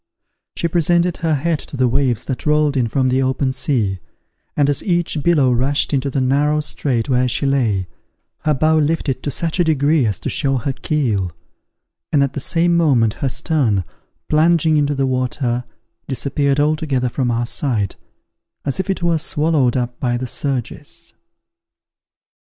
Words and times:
She 0.55 0.67
presented 0.67 1.17
her 1.17 1.35
head 1.35 1.59
to 1.59 1.77
the 1.77 1.87
waves 1.87 2.25
that 2.25 2.47
rolled 2.47 2.75
in 2.75 2.87
from 2.87 3.09
the 3.09 3.21
open 3.21 3.51
sea, 3.51 3.99
and 4.57 4.67
as 4.67 4.81
each 4.81 5.21
billow 5.21 5.51
rushed 5.53 5.93
into 5.93 6.09
the 6.09 6.19
narrow 6.19 6.59
strait 6.59 7.07
where 7.07 7.27
she 7.27 7.45
lay, 7.45 7.85
her 8.39 8.55
bow 8.55 8.79
lifted 8.79 9.21
to 9.21 9.29
such 9.29 9.59
a 9.59 9.63
degree 9.63 10.07
as 10.07 10.17
to 10.21 10.27
show 10.27 10.57
her 10.57 10.73
keel; 10.73 11.31
and 12.11 12.23
at 12.23 12.33
the 12.33 12.39
same 12.39 12.75
moment 12.75 13.13
her 13.21 13.29
stern, 13.29 13.83
plunging 14.27 14.75
into 14.75 14.95
the 14.95 15.05
water, 15.05 15.65
disappeared 16.07 16.59
altogether 16.59 17.07
from 17.07 17.29
our 17.29 17.45
sight, 17.45 17.95
as 18.65 18.79
if 18.79 18.89
it 18.89 19.03
were 19.03 19.19
swallowed 19.19 19.77
up 19.77 19.99
by 19.99 20.17
the 20.17 20.25
surges. 20.25 21.13